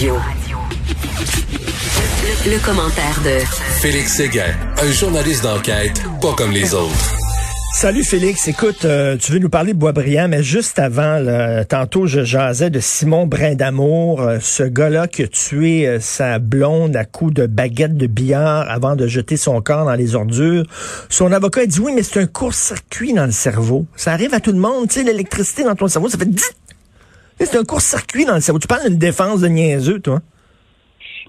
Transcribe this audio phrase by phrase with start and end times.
[0.00, 0.16] Radio.
[2.46, 3.44] Le, le commentaire de
[3.82, 4.46] Félix Séguin,
[4.80, 7.14] un journaliste d'enquête pas comme les autres.
[7.74, 12.06] Salut Félix, écoute, euh, tu veux nous parler de Boisbriand, mais juste avant, là, tantôt
[12.06, 17.04] je jasais de Simon Brindamour, euh, ce gars-là qui a tué euh, sa blonde à
[17.04, 20.64] coups de baguette de billard avant de jeter son corps dans les ordures.
[21.10, 23.86] Son avocat a dit oui, mais c'est un court-circuit dans le cerveau.
[23.96, 26.28] Ça arrive à tout le monde, tu sais, l'électricité dans ton cerveau, ça fait
[27.40, 28.58] C'est un court-circuit dans le cerveau.
[28.58, 30.20] Tu parles d'une défense de niaiseux, toi?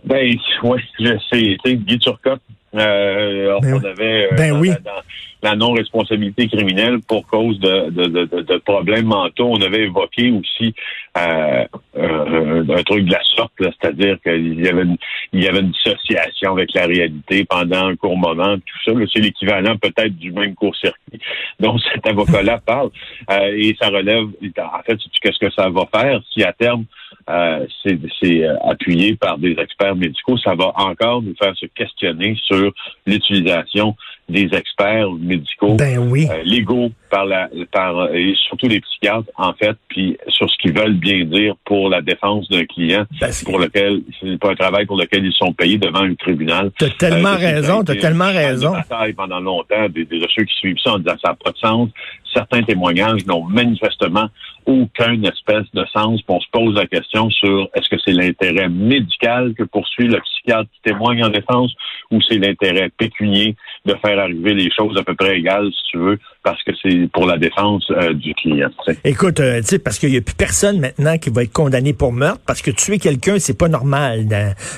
[0.03, 2.41] Ben, oui, je sais, Guy Turcotte,
[2.75, 3.85] euh, Ben on oui.
[3.85, 4.69] avait euh, Ben dans, oui.
[4.69, 5.01] la- dans
[5.43, 9.47] la non-responsabilité criminelle pour cause de, de, de, de- problèmes mentaux.
[9.49, 10.73] On avait évoqué aussi
[11.17, 11.65] euh,
[11.97, 14.97] euh, un truc de la sorte, c'est-à-dire qu'il y avait une,
[15.33, 18.55] il y avait une dissociation avec la réalité pendant un court moment.
[18.57, 21.19] Tout ça, c'est l'équivalent peut-être du même court-circuit
[21.59, 22.89] dont cet avocat-là parle.
[23.31, 26.85] Euh, et ça relève, en fait, qu'est-ce que ça va faire si à terme
[27.31, 32.35] euh, c'est euh, appuyé par des experts médicaux, ça va encore nous faire se questionner
[32.45, 32.71] sur
[33.05, 33.95] l'utilisation
[34.29, 36.25] des experts médicaux Ben oui.
[36.31, 40.55] euh, légaux par la par euh, et surtout les psychiatres en fait puis sur ce
[40.61, 44.51] qu'ils veulent bien dire pour la défense d'un client Parce que- pour lequel c'est pas
[44.51, 46.71] un travail pour lequel ils sont payés devant un tribunal.
[46.79, 48.73] T'as tellement Euh, raison, t'as tellement raison.
[49.17, 51.57] pendant longtemps des, des de ceux qui suivent ça en disant ça n'a pas de
[51.57, 51.89] sens.
[52.33, 54.27] Certains témoignages n'ont manifestement
[54.65, 56.21] aucun espèce de sens.
[56.27, 60.69] On se pose la question sur est-ce que c'est l'intérêt médical que poursuit le psychiatre
[60.71, 61.73] qui témoigne en défense
[62.11, 65.97] ou c'est l'intérêt pécunier de faire arriver les choses à peu près égales, si tu
[65.97, 68.69] veux, parce que c'est pour la défense euh, du client.
[68.85, 68.99] tu sais.
[69.03, 71.93] Écoute, euh, tu sais, parce qu'il n'y a plus personne maintenant qui va être condamné
[71.93, 74.27] pour meurtre, parce que tuer quelqu'un, c'est pas normal.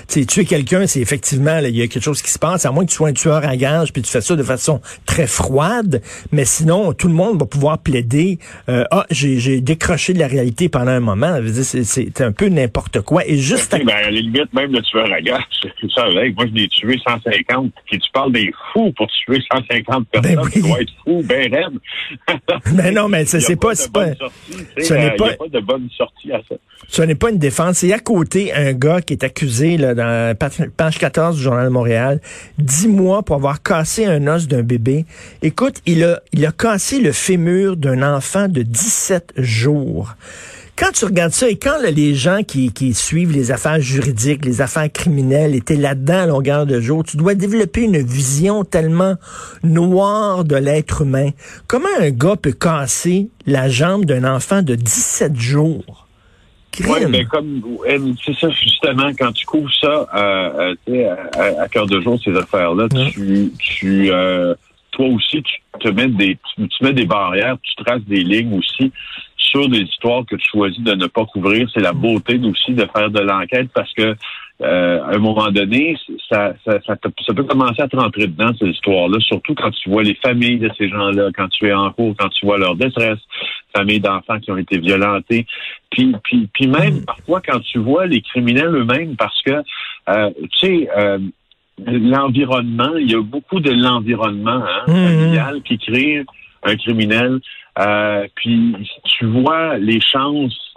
[0.07, 2.85] sais, tuer quelqu'un, c'est effectivement, il y a quelque chose qui se passe, à moins
[2.85, 6.01] que tu sois un tueur à gage, puis tu fais ça de façon très froide,
[6.31, 10.27] mais sinon, tout le monde va pouvoir plaider, euh, ah, j'ai j'ai décroché de la
[10.27, 11.39] réalité pendant un moment.
[11.51, 13.25] C'est c'est un peu n'importe quoi.
[13.25, 13.79] Et juste à...
[13.79, 16.35] Ben, à la limite, même le tueur à gage, c'est ça avec.
[16.35, 17.71] Moi, je l'ai tué 150.
[17.85, 20.39] Puis tu parles des fous pour tuer 150 personnes.
[20.43, 20.51] oui.
[20.53, 21.79] Tu dois être fou, ben raide.
[22.75, 23.69] Mais non, mais c'est pas...
[23.69, 24.13] pas...
[24.15, 24.33] sortie,
[24.77, 26.55] sais, ce n'est euh, pas- pas de bonne sortie à ça.
[26.87, 27.77] Ce n'est pas une défense.
[27.77, 31.65] C'est à côté un gars qui est accusé là, dans pa- page 14 du Journal
[31.65, 32.19] de Montréal,
[32.57, 35.05] 10 mois pour avoir cassé un os d'un bébé.
[35.41, 40.15] Écoute, il a, il a cassé le fémur d'un enfant de 17 jours.
[40.75, 44.43] Quand tu regardes ça et quand là, les gens qui, qui suivent les affaires juridiques,
[44.43, 49.15] les affaires criminelles étaient là-dedans à longueur de jour, tu dois développer une vision tellement
[49.63, 51.29] noire de l'être humain.
[51.67, 56.07] Comment un gars peut casser la jambe d'un enfant de 17 jours?
[56.87, 57.61] Oui, mais comme
[58.25, 62.35] c'est ça justement quand tu couvres ça euh, euh, à, à- cœur de jour ces
[62.35, 64.55] affaires-là, tu, tu euh,
[64.89, 68.57] toi aussi tu te mets des tu, tu mets des barrières, tu traces des lignes
[68.57, 68.91] aussi
[69.51, 71.69] sur des histoires que tu choisis de ne pas couvrir.
[71.73, 74.15] C'est la beauté aussi de faire de l'enquête parce que
[74.61, 75.97] euh, à un moment donné,
[76.29, 79.71] ça, ça, ça, te- ça peut commencer à te rentrer dedans, ces histoires-là, surtout quand
[79.71, 82.57] tu vois les familles de ces gens-là, quand tu es en cours, quand tu vois
[82.59, 83.19] leur détresse,
[83.75, 85.45] familles d'enfants qui ont été violentés,
[85.89, 89.63] puis, puis, puis même parfois quand tu vois les criminels eux-mêmes, parce que,
[90.09, 90.29] euh,
[90.59, 91.17] tu sais, euh,
[91.87, 94.95] l'environnement, il y a beaucoup de l'environnement hein, Mhm.
[95.07, 96.23] familial qui crée
[96.65, 97.39] un criminel,
[97.79, 98.75] euh, puis
[99.05, 100.75] tu vois les chances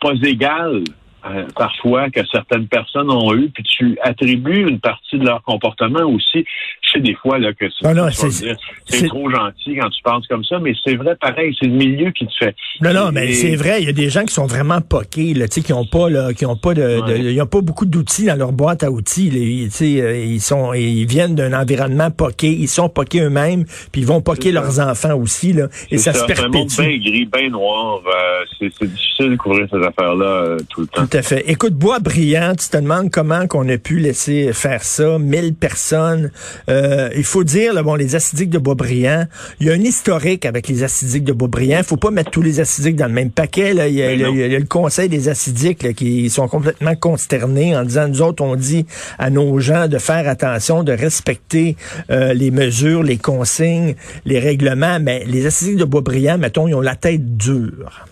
[0.00, 0.84] pas égales
[1.24, 6.04] euh, parfois que certaines personnes ont eu, puis tu attribues une partie de leur comportement
[6.04, 6.44] aussi.
[6.82, 10.44] Je sais des fois là que c'est non, c'est- trop gentil quand tu penses comme
[10.44, 12.54] ça, mais c'est vrai pareil, c'est le milieu qui te fait.
[12.80, 15.32] Non, non, mais Et- c'est vrai, il y a des gens qui sont vraiment poqués,
[15.34, 17.86] là, tu sais, qui ont pas, là, qui ont pas de, ils ont pas beaucoup
[17.86, 19.38] d'outils dans leur boîte à outils, là.
[19.38, 23.64] Ils, tu sais, euh, ils sont, ils viennent d'un environnement poqué, ils sont poqués eux-mêmes,
[23.92, 24.60] puis ils vont poquer ça.
[24.60, 26.82] leurs enfants aussi, là, et ça, se C'est un monde perpétue.
[27.00, 28.00] bien gris, bien noir.
[28.06, 31.02] euh, c'est c'est difficile de couvrir ces affaires-là euh, tout le temps.
[31.12, 31.44] Tout à fait.
[31.46, 36.30] Écoute, Bois brillant, tu te demandes comment qu'on a pu laisser faire ça, 1000 personnes.
[36.70, 39.26] Euh, il faut dire, là, bon, les acidiques de Boisbriand,
[39.60, 41.80] il y a un historique avec les acidiques de Boisbriand.
[41.80, 43.74] Il faut pas mettre tous les acidiques dans le même paquet.
[43.74, 43.88] Là.
[43.88, 44.32] Il, y a, le, non.
[44.32, 48.22] il y a le conseil des acidiques là, qui sont complètement consternés en disant, nous
[48.22, 48.86] autres, on dit
[49.18, 51.76] à nos gens de faire attention, de respecter
[52.08, 54.98] euh, les mesures, les consignes, les règlements.
[54.98, 58.06] Mais les acidiques de Boisbriand, mettons, ils ont la tête dure.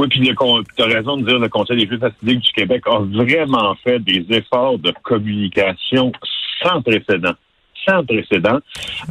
[0.00, 3.00] Oui, puis tu as raison de dire le Conseil des juges acidiques du Québec a
[3.00, 6.10] vraiment fait des efforts de communication
[6.62, 7.34] sans précédent,
[7.86, 8.60] sans précédent,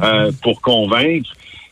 [0.02, 1.30] euh, pour convaincre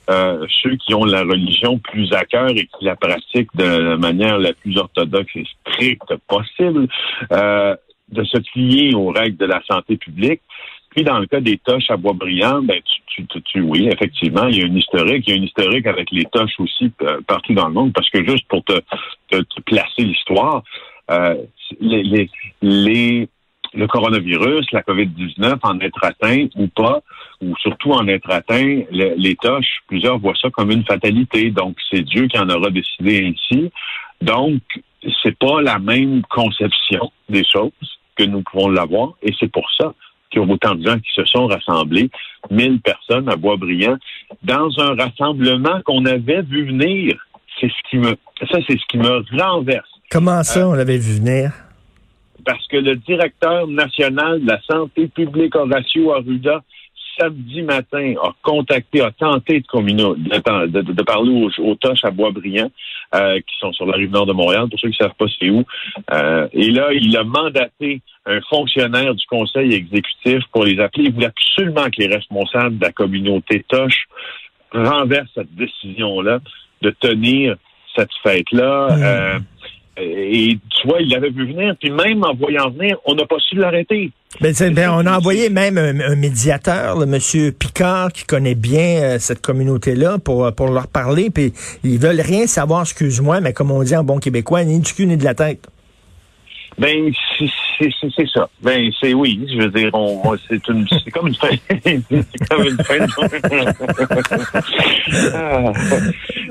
[0.09, 3.97] euh, ceux qui ont la religion plus à cœur et qui la pratiquent de la
[3.97, 6.87] manière la plus orthodoxe et stricte possible,
[7.33, 7.75] euh,
[8.11, 10.43] de se plier aux règles de la santé publique.
[10.99, 14.63] Puis dans le cas des toches à Boisbriand, ben tu, tu, oui, effectivement, il y
[14.63, 17.69] a une historique, il y a une historique avec les toches aussi euh, partout dans
[17.69, 18.81] le monde, parce que juste pour te,
[19.65, 20.65] placer l'histoire,
[21.13, 21.37] euh,
[21.81, 22.29] les,
[22.63, 23.29] les,
[23.75, 27.01] le coronavirus, la COVID-19, en être atteint ou pas,
[27.43, 31.53] ou surtout en être atteint, l'État, plusieurs voient ça comme une fatalité.
[31.53, 33.71] Donc, c'est Dieu qui en aura décidé ainsi.
[34.21, 34.63] Donc,
[35.23, 37.71] c'est pas la même conception des choses
[38.17, 39.95] que nous pouvons l'avoir, et c'est pour ça
[40.31, 42.11] qu'il y a autant de gens qui se sont rassemblés,
[42.51, 43.97] 1000 personnes à Boisbriand,
[44.43, 47.15] dans un rassemblement qu'on avait vu venir.
[47.61, 49.89] C'est ce qui me, ça, c'est ce qui me renverse.
[50.11, 51.53] Comment ça, euh, on l'avait vu venir?
[52.45, 56.63] Parce que le directeur national de la santé publique, Horacio Arruda,
[57.19, 62.71] samedi matin, a contacté, a tenté de, de, de, parler aux, aux Toches à Boisbriand,
[63.15, 65.27] euh, qui sont sur la rive nord de Montréal, pour ceux qui ne savent pas
[65.39, 65.65] c'est où.
[66.13, 71.07] Euh, et là, il a mandaté un fonctionnaire du conseil exécutif pour les appeler.
[71.07, 74.07] Il voulait absolument que les responsables de la communauté Toche
[74.73, 76.41] renversent cette décision-là
[76.83, 77.57] de tenir
[77.97, 78.89] cette fête-là.
[78.91, 79.03] Mmh.
[79.03, 79.39] Euh,
[80.01, 83.39] et tu vois, il l'avait vu venir, puis même en voyant venir, on n'a pas
[83.39, 84.11] su l'arrêter.
[84.41, 89.19] Ben, ben, on a envoyé même un, médiateur, le monsieur Picard, qui connaît bien euh,
[89.19, 91.53] cette communauté-là, pour, pour leur parler, puis
[91.83, 95.07] ils veulent rien savoir, excuse-moi, mais comme on dit en bon québécois, ni du cul
[95.07, 95.67] ni de la tête.
[96.79, 97.13] Ben,
[97.79, 98.49] c'est ça.
[98.63, 99.45] Ben, c'est oui.
[99.51, 103.13] Je veux dire, on, c'est une, c'est comme une fin, c'est comme une fin de
[105.35, 105.73] ah.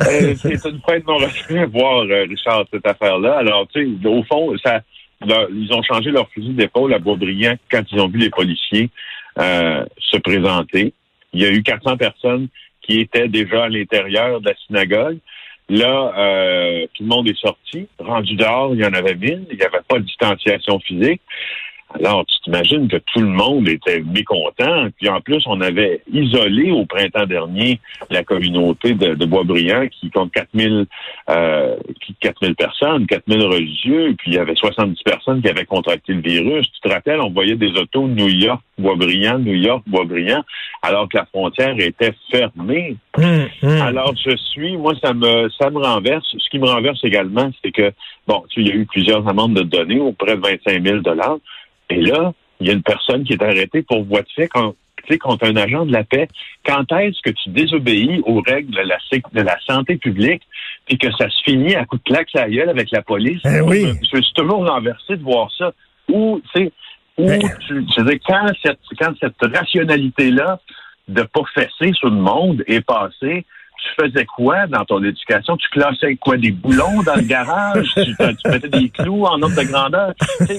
[0.07, 3.37] euh, c'est une fin de non voir euh, Richard cette affaire-là.
[3.37, 4.81] Alors, tu sais, au fond, ça,
[5.21, 8.89] ils ont changé leur fusil d'épaule à Boisbriand quand ils ont vu les policiers
[9.39, 10.93] euh, se présenter.
[11.33, 12.47] Il y a eu 400 personnes
[12.81, 15.19] qui étaient déjà à l'intérieur de la synagogue.
[15.69, 17.87] Là, euh, tout le monde est sorti.
[17.99, 19.45] Rendu dehors, il y en avait mille.
[19.51, 21.21] Il n'y avait pas de distanciation physique.
[22.03, 24.87] Alors, tu t'imagines que tout le monde était mécontent.
[24.97, 27.79] Puis en plus, on avait isolé au printemps dernier
[28.09, 30.85] la communauté de, de Boisbriand qui compte 4000
[31.29, 31.75] euh,
[32.19, 34.15] 4000 personnes, 4000 religieux.
[34.17, 36.71] Puis il y avait 70 personnes qui avaient contracté le virus.
[36.71, 40.43] Tu te rappelles, on voyait des autos New York, Boisbriand, New York, Boisbriand,
[40.81, 42.97] alors que la frontière était fermée.
[43.17, 43.81] Hum, hum.
[43.81, 46.25] Alors je suis, moi ça me ça me renverse.
[46.37, 47.91] Ce qui me renverse également, c'est que
[48.27, 51.37] bon, tu, il y a eu plusieurs amendes de données auprès de 25 000 dollars.
[51.89, 54.47] Et là, il y a une personne qui est arrêtée pour voie de fait
[55.17, 56.27] contre un agent de la paix.
[56.65, 58.97] Quand est-ce que tu désobéis aux règles de la,
[59.33, 60.43] de la santé publique
[60.89, 63.41] et que ça se finit à coup de claque à la gueule avec la police?
[63.45, 63.85] Eh oui.
[64.01, 65.71] Je, suis toujours renversé de voir ça.
[66.09, 66.71] Ou, tu sais,
[67.17, 67.39] ben.
[67.67, 67.85] tu,
[68.27, 70.59] quand cette, quand cette rationalité-là
[71.07, 73.45] de pas fesser sur le monde est passée,
[73.77, 75.57] tu faisais quoi dans ton éducation?
[75.57, 76.37] Tu classais quoi?
[76.37, 77.93] Des boulons dans le garage?
[77.95, 80.13] tu, tu, mettais des clous en ordre de grandeur?
[80.39, 80.55] Tu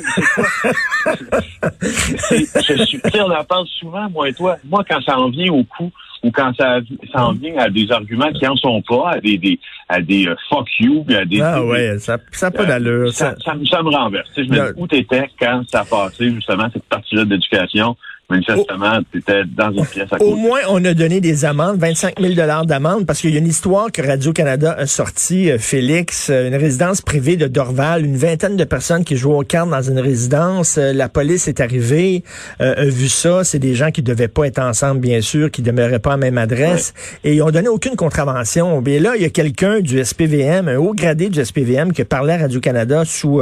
[2.47, 4.56] sais, on en parle souvent, moi et toi.
[4.65, 5.91] Moi, quand ça en vient au coup,
[6.23, 6.79] ou quand ça,
[7.12, 10.25] ça en vient à des arguments qui en sont pas, à des, des à des
[10.25, 11.41] uh, fuck you, à des...
[11.41, 13.12] Ah ouais, ça n'a pas d'allure.
[13.12, 14.29] Ça, ça, ça, me renverse.
[14.37, 17.97] Je me dis, où t'étais quand ça a passé, justement, cette partie-là d'éducation?
[18.31, 20.31] Manifestement, tu étais dans une pièce à côté.
[20.31, 22.35] Au moins, on a donné des amendes, 25 000
[22.67, 26.55] d'amende, parce qu'il y a une histoire que Radio-Canada a sortie, euh, Félix, euh, une
[26.55, 30.77] résidence privée de Dorval, une vingtaine de personnes qui jouent au cartes dans une résidence.
[30.77, 32.23] Euh, la police est arrivée,
[32.61, 33.45] a vu ça.
[33.45, 36.37] C'est des gens qui devaient pas être ensemble, bien sûr, qui demeuraient pas à même
[36.37, 36.93] adresse.
[37.25, 38.83] Et ils ont donné aucune contravention.
[38.85, 42.35] Et là, il y a quelqu'un du SPVM, un haut gradé du SPVM, qui parlait
[42.35, 43.41] à Radio-Canada sous,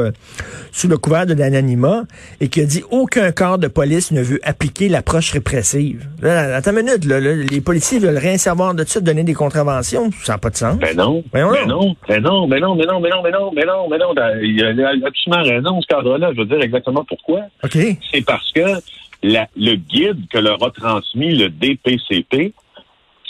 [0.71, 2.05] sous le couvert de l'anonymat
[2.41, 6.09] et qui a dit aucun corps de police ne veut appliquer l'approche répressive.
[6.21, 10.11] Là, attends une minute, les policiers veulent rien savoir de ça, donner des contraventions.
[10.23, 10.79] Ça n'a pas de sens.
[10.79, 11.25] Ben non.
[11.33, 11.97] Ben mais non.
[12.09, 14.15] Mais non, mais non, mais non, mais non, mais non, mais non, mais non.
[14.43, 16.33] Il a absolument raison, ce cadre-là.
[16.35, 17.41] Je veux dire exactement pourquoi.
[17.65, 17.79] OK.
[18.13, 18.81] C'est parce que
[19.23, 22.53] le guide que leur a transmis le DPCP,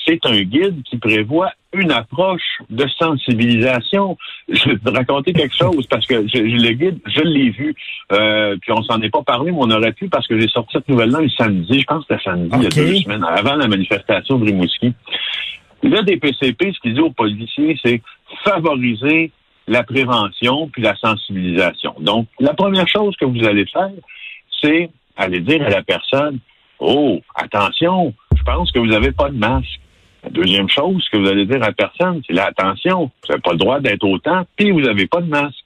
[0.07, 4.17] c'est un guide qui prévoit une approche de sensibilisation.
[4.49, 7.75] Je vais te raconter quelque chose parce que je, le guide, je l'ai vu,
[8.13, 10.71] euh, puis on s'en est pas parlé, mais on aurait pu parce que j'ai sorti
[10.73, 13.57] cette nouvelle-là un samedi, je pense que c'était samedi, il y a deux semaines, avant
[13.57, 14.93] la manifestation de Rimouski.
[15.83, 18.01] Là, des PCP, ce qu'ils disent aux policiers, c'est
[18.45, 19.31] favoriser
[19.69, 21.95] la prévention puis la sensibilisation.
[22.01, 23.91] Donc, la première chose que vous allez faire,
[24.63, 26.39] c'est aller dire à la personne,
[26.79, 29.81] oh, attention, je pense que vous n'avez pas de masque.
[30.27, 33.53] La deuxième chose que vous allez dire à personne, c'est là, attention, vous n'avez pas
[33.53, 35.65] le droit d'être autant, puis vous n'avez pas de masque.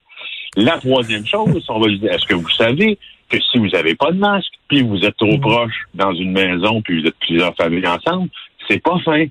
[0.54, 2.98] La troisième chose, on va lui dire, est-ce que vous savez
[3.30, 5.40] que si vous n'avez pas de masque, puis vous êtes trop mm.
[5.40, 8.28] proche dans une maison, puis vous êtes plusieurs familles ensemble,
[8.68, 9.24] c'est pas fin.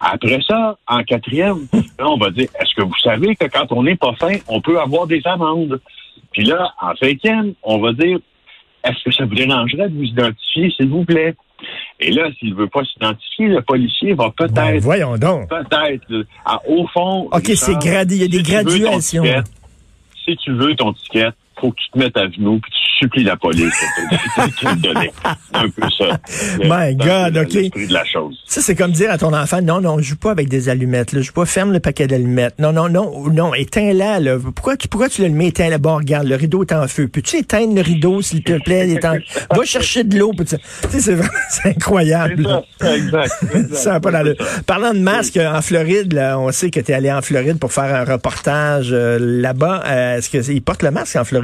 [0.00, 1.66] Après ça, en quatrième,
[1.98, 4.62] là, on va dire, est-ce que vous savez que quand on n'est pas fin, on
[4.62, 5.80] peut avoir des amendes?
[6.32, 8.18] Puis là, en cinquième, on va dire,
[8.84, 11.34] est-ce que ça vous dérangerait de vous identifier, s'il vous plaît?
[12.02, 14.54] Et là, s'il ne veut pas s'identifier, le policier va peut-être.
[14.54, 15.48] Ben, voyons donc.
[15.48, 16.26] Peut-être.
[16.68, 17.28] au fond.
[17.30, 18.16] OK, c'est gradé.
[18.16, 19.24] Il y a des graduations.
[20.24, 21.28] si tu veux ton ticket,
[21.60, 23.74] faut que tu te mettes à genoux puis tu supplies la police
[24.62, 25.10] de donner.
[25.52, 26.18] Un peu ça.
[26.62, 27.52] My God, OK.
[27.52, 28.38] L'esprit de la chose.
[28.46, 31.20] Ça, c'est comme dire à ton enfant, non, non, joue pas avec des allumettes, là.
[31.20, 32.58] Joue pas, ferme le paquet d'allumettes.
[32.58, 34.38] Non, non, non, non, éteins-la, là.
[34.38, 35.78] Pourquoi tu, pourquoi tu le mets, éteins-la?
[35.78, 37.08] Bon, regarde, le rideau est en feu.
[37.08, 38.98] Peux-tu éteindre le rideau, s'il te plaît?
[39.50, 40.32] Va chercher de l'eau.
[40.36, 41.16] Tu sais,
[41.50, 42.46] c'est incroyable.
[42.80, 43.32] Ça, exact.
[43.42, 43.74] exact.
[43.74, 44.36] Ça a pas d'allure.
[44.66, 47.72] Parlant de masque, en Floride, là, on sait que tu es allé en Floride pour
[47.72, 49.82] faire un reportage euh, là-bas.
[49.86, 51.41] Euh, Est-ce qu'ils portent le masque en Floride?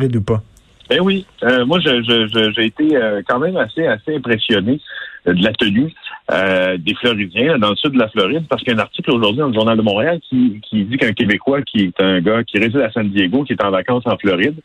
[0.88, 1.26] Ben oui.
[1.42, 4.80] Euh, moi, j'ai été euh, quand même assez, impressionné
[5.26, 5.92] euh, de la tenue
[6.30, 9.40] des Floridiens dans le sud de la Floride, parce qu'il y a un article aujourd'hui
[9.40, 12.80] dans le Journal de Montréal qui, dit qu'un Québécois qui est un gars qui réside
[12.80, 14.56] à San Diego, qui est en vacances en Floride,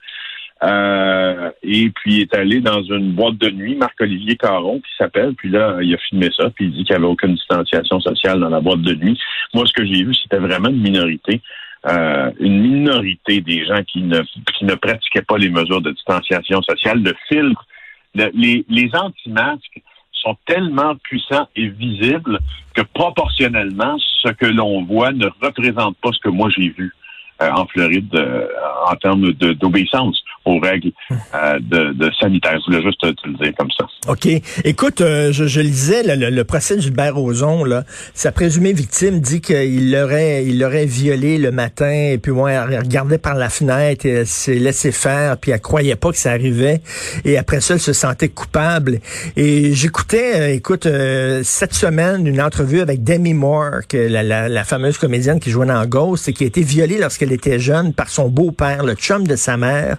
[1.63, 5.78] et puis est allé dans une boîte de nuit, Marc-Olivier Caron, qui s'appelle, puis là,
[5.82, 8.60] il a filmé ça, puis il dit qu'il n'y avait aucune distanciation sociale dans la
[8.60, 9.18] boîte de nuit.
[9.54, 11.40] Moi, ce que j'ai vu, c'était vraiment une minorité.
[11.86, 14.22] Euh, une minorité des gens qui ne,
[14.58, 17.66] qui ne pratiquaient pas les mesures de distanciation sociale, le filtre,
[18.16, 19.82] le- les, les anti-masques
[20.13, 22.40] sont tellement puissants et visibles
[22.74, 26.94] que proportionnellement, ce que l'on voit ne représente pas ce que moi j'ai vu
[27.40, 28.46] en Floride euh,
[28.90, 32.60] en termes d'obéissance aux règles euh, de, de sanitaires.
[32.60, 33.86] Je voulais juste te, le dire comme ça.
[34.08, 34.28] OK.
[34.66, 37.84] Écoute, euh, je, je lisais le, le- le procès Gilbert Rozon, là.
[38.13, 42.80] Sa présumée victime dit qu'il l'aurait il l'aurait violé le matin, et puis moi, elle
[42.80, 46.32] regardait par la fenêtre, et elle s'est laissé faire, puis elle croyait pas que ça
[46.32, 46.82] arrivait.
[47.24, 49.00] Et après ça, elle se sentait coupable.
[49.38, 54.50] Et j'écoutais, euh, écoute, euh, cette semaine, une entrevue avec Demi Moore, que la, la,
[54.50, 57.94] la fameuse comédienne qui jouait dans Ghost, et qui a été violée lorsqu'elle était jeune
[57.94, 59.98] par son beau-père, le chum de sa mère.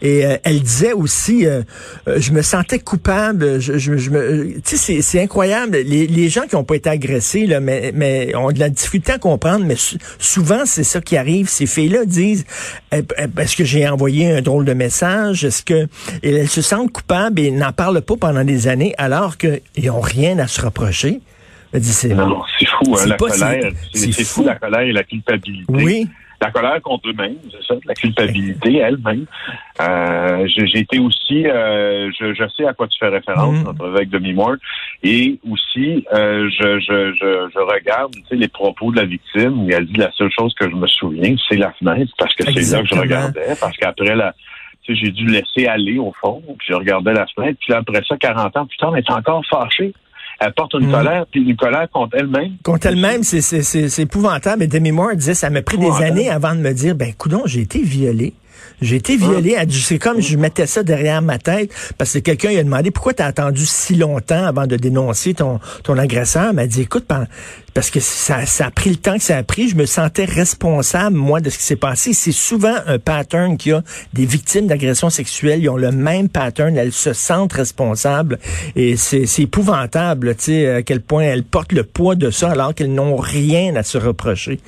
[0.00, 1.62] Et euh, elle disait aussi, euh,
[2.08, 3.60] euh, je me sentais coupable.
[3.60, 5.76] Je, je, je me, tu sais, c'est- incroyable.
[5.76, 9.12] Les, les gens qui n'ont pas été agressés, là, mais, mais ont de la difficulté
[9.12, 9.64] à comprendre.
[9.66, 11.48] Mais sou- souvent, c'est ça qui arrive.
[11.48, 12.44] Ces filles-là disent,
[12.92, 15.44] Eh, eh, est-ce que j'ai envoyé un drôle de message?
[15.44, 15.86] Est-ce que
[16.22, 20.00] et elles se sentent coupables et n'en parlent pas pendant des années, alors qu'ils n'ont
[20.00, 21.20] rien à se reprocher.
[21.80, 22.10] C'est
[22.66, 23.72] fou, hein, la colère.
[23.94, 25.64] c'est fou la colère et la culpabilité.
[25.68, 26.06] Oui.
[26.42, 29.26] La colère contre eux-mêmes, c'est ça, la culpabilité elle-même.
[29.80, 33.64] Euh, j'ai été aussi, euh, je, je sais à quoi tu fais référence, Mhm.
[33.64, 34.56] notre avec Demi Moore,
[35.04, 39.62] et aussi euh, je, je, je, je regarde tu sais, les propos de la victime,
[39.62, 42.44] où elle dit la seule chose que je me souviens, c'est la fenêtre, parce que
[42.44, 44.34] c'est là que je regardais, parce qu'après la
[44.88, 48.16] j'ai dû laisser aller au fond, puis je regardais la fenêtre, puis là, après ça,
[48.16, 49.92] 40 ans tard, elle est encore fâchée.
[50.44, 50.92] Elle porte une Mhm.
[50.92, 52.52] colère, puis une colère contre elle-même.
[52.62, 54.64] Contre elle-même, c'est- c'est c'est- c'est épouvantable.
[54.64, 57.42] Et Demi Moore disait, ça m'a pris des années avant de me dire, ben, coudon,
[57.46, 58.32] j'ai été violée.
[58.80, 59.54] J'ai été violée.
[59.58, 62.64] Elle dit, C'est comme je mettais ça derrière ma tête parce que quelqu'un lui a
[62.64, 66.46] demandé pourquoi tu as attendu si longtemps avant de dénoncer ton, ton agresseur?
[66.50, 67.04] Elle m'a dit, écoute,
[67.74, 69.68] parce que ça, ça a pris le temps que ça a pris.
[69.68, 72.12] Je me sentais responsable, moi, de ce qui s'est passé.
[72.12, 75.60] C'est souvent un pattern qu'il y a des victimes d'agressions sexuelles.
[75.62, 76.76] Ils ont le même pattern.
[76.76, 78.38] Elles se sentent responsables.
[78.76, 82.74] Et c'est épouvantable, tu sais, à quel point elles portent le poids de ça alors
[82.74, 84.60] qu'elles n'ont rien à se reprocher.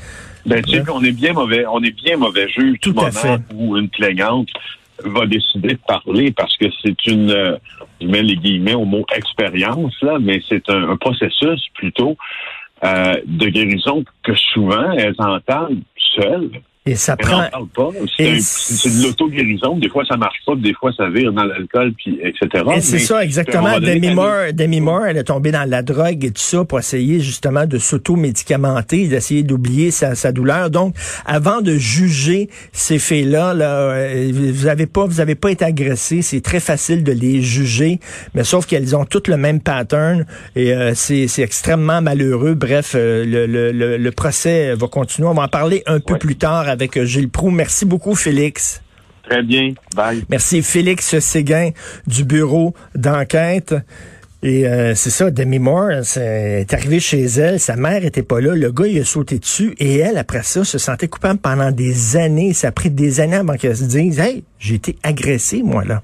[0.47, 3.11] Ben, tu sais, on est bien mauvais, on est bien mauvais juge Tout du à
[3.11, 3.39] fait.
[3.55, 4.49] où une plaignante
[5.05, 7.57] va décider de parler parce que c'est une, euh,
[8.01, 12.17] je mets les guillemets au mot expérience, là, mais c'est un, un processus plutôt
[12.85, 15.83] de guérison que souvent elles entendent
[16.17, 16.61] seules.
[16.87, 17.45] Et ça prend...
[17.75, 17.89] pas.
[18.19, 19.79] C'est de l'auto-guérison.
[19.79, 22.63] Des fois, ça marche pas, des fois, ça vire dans l'alcool, puis etc.
[22.77, 23.81] Et c'est Mais ça, exactement.
[23.81, 26.79] Demi elle- Moore, Demi Moore, elle est tombée dans la drogue et tout ça pour
[26.79, 30.69] essayer justement de s'auto-médicamenter, d'essayer d'oublier sa, sa douleur.
[30.69, 35.65] Donc, avant de juger ces faits-là, là, euh, vous avez pas, vous avez pas été
[35.65, 36.21] agressé.
[36.21, 37.99] C'est très facile de les juger,
[38.35, 42.53] mais sauf qu'elles ont toutes le même pattern et euh, c'est c'est extrêmement malheureux.
[42.55, 45.29] Bref, euh, le, le, le, le procès va continuer.
[45.29, 47.51] On va en parler un peu plus tard avec euh, Gilles Proux.
[47.51, 48.83] Merci beaucoup, Félix.
[49.29, 49.73] Très bien.
[49.97, 50.25] Bye.
[50.29, 51.71] Merci Félix Séguin
[52.07, 53.75] du bureau d'enquête.
[54.43, 58.43] Et euh, c'est ça, Demi Moore, c'est est arrivée chez elle, sa mère était pas
[58.43, 61.71] là, le gars il a sauté dessus et elle après ça se sentait coupable pendant
[61.73, 65.63] des années, ça a pris des années avant qu'elle se dise "Hey, j'ai été agressée
[65.63, 66.03] moi là."